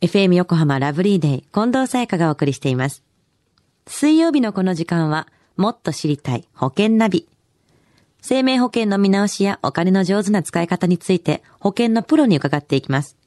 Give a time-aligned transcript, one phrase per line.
[0.00, 3.02] FM 横浜ラブリーデイ近藤沙耶香がお送りしています。
[3.88, 7.28] 水曜日のこの時間は、もっと知りたい保険ナビ。
[8.22, 13.17] 生命保険の見直しやお金の上手な使い方について保険のプロに伺っていきます。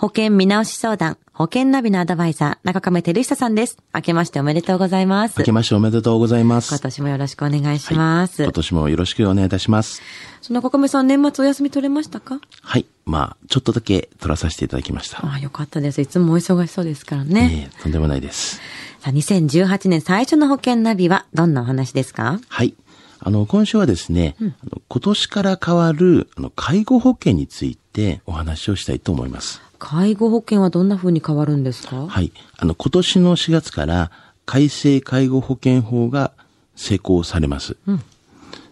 [0.00, 3.76] 保険見直し相談、保険ナビのアドバイザー、中亀照久さんです。
[3.94, 5.34] 明けましておめでとうございます。
[5.38, 6.70] 明けましておめでとうございます。
[6.70, 8.42] 今年もよろしくお願いします。
[8.42, 10.00] 今年もよろしくお願いいたします。
[10.40, 12.40] その中亀さん、年末お休み取れましたか？
[12.62, 12.86] はい。
[13.04, 15.18] まあ、ちょっとだけ取らさせていただきました。
[15.18, 16.00] ああ、よかったです。
[16.00, 17.68] いつもお忙しそうですからね。
[17.70, 18.56] ええとんでもないです。
[19.00, 22.40] さあ、2018年最初の保険ナビはどんなお話ですか？
[22.48, 22.72] はい。
[23.18, 29.60] あの、今週はですね、あの今年から変わる、あの、介護保険についてお話をしたいと思います。
[29.80, 32.06] 介護保険はどんな風に変わるんですか？
[32.06, 32.32] はい。
[32.58, 34.12] あの、今年の4月から
[34.46, 36.32] 改正介護保険法が
[36.76, 37.76] 施行されます。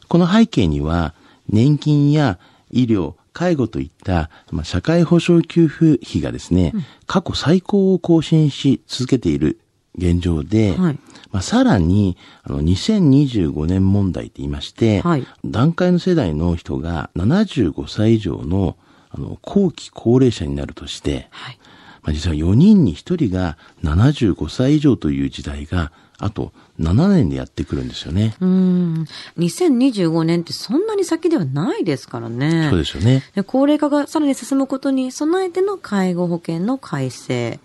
[0.08, 1.14] この背景には、
[1.48, 2.38] 年金や
[2.70, 6.72] 医療、介護といった、まあ、社会保障給付費がですね、
[7.06, 9.58] 過去最高を更新し続けている
[9.96, 10.98] 現状で、はい。
[11.30, 15.26] まあ、さらに、あの、2025年問題と言いまして、はい。
[15.44, 18.76] 段階の世代の人が75歳以上の、
[19.10, 21.58] あの、後期高齢者になるとして、はい。
[22.02, 28.34] まあ、実は4人に1人が75歳以上という時代が、あと7年でやってくるんですよね。
[28.40, 29.06] うーん。
[29.38, 32.68] 2025年ってそんなに先ではないですからね。
[32.70, 33.22] そうですよね。
[33.36, 37.60] で高齢化がさらに進むことに備えての介護保険の改正。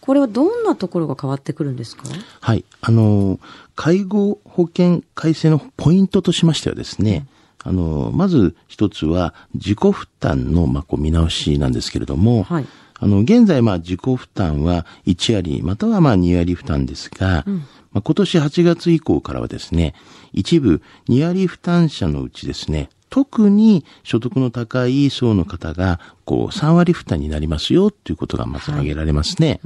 [0.00, 2.02] これはどんなところが変わってくるんですか？
[2.40, 2.64] はい。
[2.80, 3.38] あの、
[3.76, 7.24] 介護保険改正のポイントとしましてはですね、
[7.64, 12.66] あの、まず一つは自己負担の、まあ、こう見直しなんですけれども、はい。
[12.98, 17.44] あの、現在、まあ、自己負担は1割、またはまあ2割負担ですが、
[17.92, 19.94] まあ、今年8月以降からはですね、
[20.32, 29.60] 一部2割負担者のうちですね、特に所得の高い層の方が、こう、3割負担になりますよ、ということがまず挙げられますね。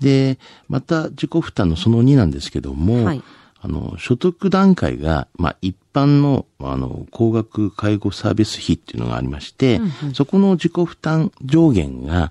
[0.00, 3.22] で、また自己負担のその2なんですけども、はい
[3.60, 9.80] あの、所得段階が、まあ、一般の、あの、高額介護サービス費っていうのがありまして、
[10.14, 12.30] そこの自己負担上限が、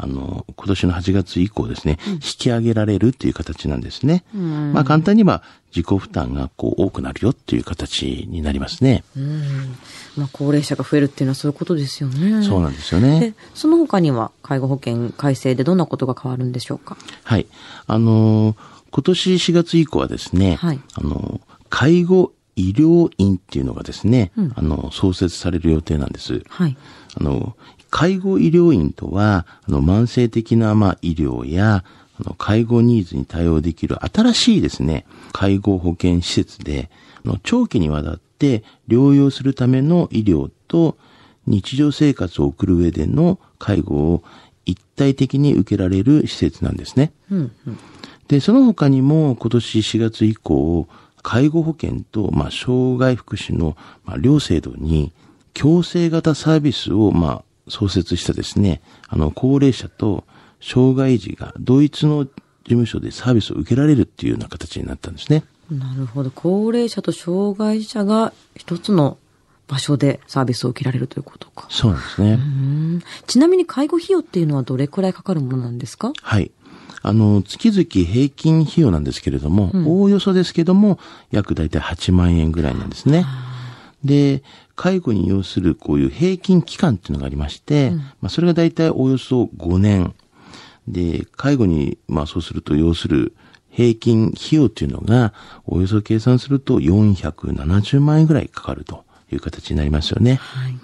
[0.00, 4.22] あの、今年の8月以降ですね、引き上げられるっていう形なんですね。
[4.32, 5.42] まあ、簡単に言えば、
[5.74, 9.02] 自己負担がこう多くなるよっていう形になりますね。
[10.16, 12.44] まあ、高齢者が増えるっていうのはそういうことですよね。
[12.44, 13.18] そうなんですよね。
[13.20, 16.96] で、その他には介護保険改正でどんなことが変わるんでしょうか？
[17.24, 17.46] はい。
[17.88, 18.56] あのー
[18.90, 26.42] 今年4月以降はですね、はいあのー介護医療院っていうのがですね、あの、創設される予定なんです。
[26.48, 26.76] はい。
[27.14, 27.56] あの、
[27.90, 31.84] 介護医療院とは、あの、慢性的な、まあ、医療や、
[32.20, 36.90] あの、介護ニーズに対応できる新しいですね、介護保険施設で、
[37.24, 40.96] あの、長期にわたって療養するための医療と、
[41.46, 44.22] 日常生活を送る上での介護を
[44.66, 47.12] 一体的に受けられる施設なんですね。
[47.30, 47.78] うん、うん。
[48.28, 50.86] で、その他にも今年4月以降、
[51.22, 55.12] 介護保険と、まあ、障害福祉の、まあ、両制度に、
[55.54, 60.24] 強制型サービスを、まあ、創設したですね、あの、高齢者と
[60.60, 62.30] 障害児が同一の事
[62.64, 65.44] 務所でサービスを受けられるっていうような形になったんですね。
[65.70, 66.30] なるほど。
[66.34, 69.18] 高齢者と障害者が一つの
[69.66, 71.66] 場所でサービスを受けられるということか。
[71.70, 72.32] そうなんですね。
[72.32, 76.12] うんちなみに介護費用っていうのはどれくらいかかるものなんですか？
[76.22, 76.50] はい。
[77.02, 80.98] あの、月々平均費用なんですけれども、おおよそですけども、
[81.30, 83.24] 約大体8万円ぐらいなんですね。
[84.04, 84.42] で、
[84.76, 90.14] 介護に要するこういう平均期間っていうのがありまして、まあそれが大体およそ5年。
[90.86, 93.34] で、介護に、まあそうすると要する
[93.70, 95.32] 平均費用っていうのが、
[95.66, 100.36] およそ計算すると470万円ぐらいかかるという形になりますよね。
[100.36, 100.74] はい。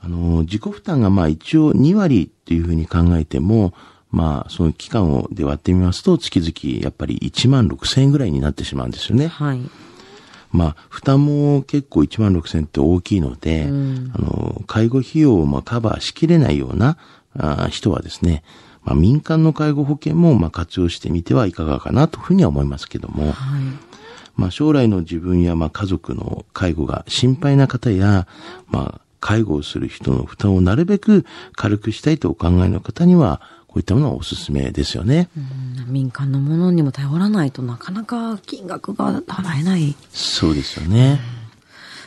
[0.00, 3.74] あの、自己負担がまあ一応2割っていうふうに考えても、
[4.10, 9.28] まあその期間をで割ってみますと、月々やっぱり1万6千円ぐらいになってしまうんですよね。
[9.28, 9.60] はい。
[10.50, 16.96] まあ負担も結構1万6千円って大きいので、うんあの、介護費用をまあカバーしきれないような
[17.38, 18.42] あ人はですね、
[18.82, 23.62] まあ民間の介護保険もまあ活用してみてはいかがかなというふうには思いますけども、はい。
[24.36, 28.26] まあ将来の自分やまあ家族の介護が心配な方や、
[28.68, 35.28] まあ介護をする人の負担をなるべく軽くしたいとお考えの方には、こういったものはおすすめですよね。
[35.36, 39.94] うん民間のものにも頼らないとなかなか金額が払えない。
[40.10, 41.20] そうですよね。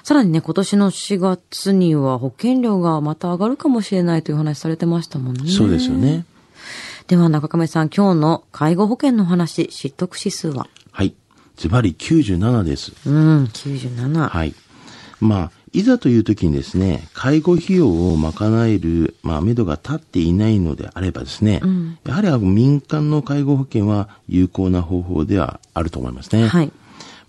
[0.04, 5.50] さらにね、今年の4月には保険料がまた上がるかもしれないという話されてましたもんね。
[5.50, 6.26] そうですよね。
[7.08, 10.68] では中亀さん、今日の介護保険の話、知得指数は？
[10.92, 11.14] はい。
[11.56, 12.94] ズバリ97です。
[13.06, 14.30] うん、97。
[14.30, 14.56] はい。
[15.20, 26.48] まあ、いざという時にですね、介護費用を賄える、まあ、目処が立っていないのであればですね、うん、やはり民間の介護保険は有効な方法ではあると思いますね。
[26.48, 26.72] はい。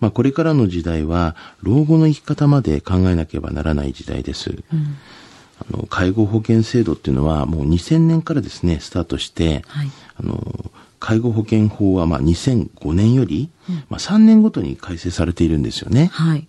[0.00, 4.50] まあ、これからの時代は、老後の生き方まで考えなければならない時代です。
[4.50, 4.96] うん、
[5.60, 16.10] あの介護保険制度っていうのは、もう2000年からですね、スタートして、はい、あの介護保険法はまあ2005年より、うん、まあ、3年ごとに改正されているんですよね。
[16.12, 16.48] はい。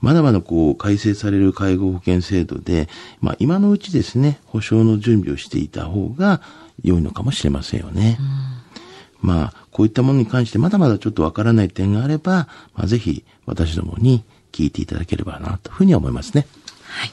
[0.00, 2.88] まだまだこう改正される介護保険制度で、
[3.20, 6.40] まあ今のうちですね、保証の準備をしていた方が
[6.82, 8.18] 良いのかもしれませんよね。
[9.22, 16.46] うん、まあこういったものに関してまだまだちょっとわからない点があれば、まあぜひ私どもに聞いていただければなというふうに思いますね。
[16.84, 17.12] はい。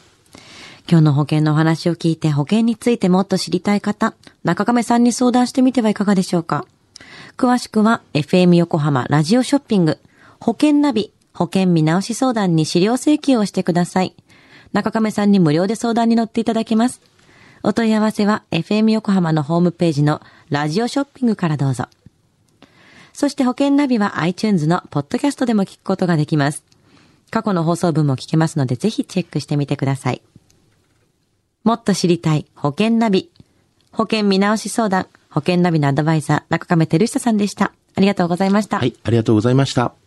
[0.89, 6.65] 今日の保険のお話を聞いて保険についてもっと知りたい方、中亀さんに相談してみてはいかがでしょうか。
[7.37, 9.97] 詳しくは FM 横浜ラジオショッピング
[10.41, 14.15] 保険ナビ保険見直し相談に資料請求をしてください。
[14.73, 17.01] 中亀さんに無料で相談に乗っていただけます。
[17.63, 21.85] お問い合わせは FM 横浜のホームページのラジオショッピングからどうぞ。
[23.13, 26.63] そして保険ナビは iTunes のポッドキャストでも聞くことができます。
[27.31, 30.21] 過去の放送分も聞けますのでぜひチェックしてみてください。
[31.63, 33.29] もっと知りたい保険ナビ。
[33.91, 37.73] 保険見直し相談、保険ナビのアドバイザー、中亀照久さんでした。
[37.95, 38.77] ありがとうございました。
[38.77, 39.98] はい、ありがとうございました。